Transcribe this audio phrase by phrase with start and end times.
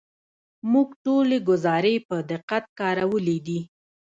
[0.71, 3.59] موږ ټولې ګزارې په دقت کارولې دي.